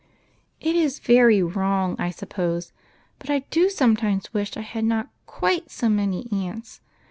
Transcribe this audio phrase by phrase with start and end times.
[0.59, 2.71] It is very wrong, I suppose,
[3.19, 6.81] but I do sometimes wish I had not quite so many aunts.